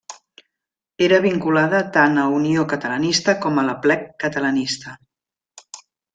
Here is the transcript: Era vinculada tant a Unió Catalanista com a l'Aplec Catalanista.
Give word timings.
Era 1.07 1.19
vinculada 1.25 1.81
tant 1.97 2.17
a 2.21 2.23
Unió 2.39 2.65
Catalanista 2.73 3.37
com 3.45 3.61
a 3.61 3.67
l'Aplec 3.69 4.09
Catalanista. 4.25 4.97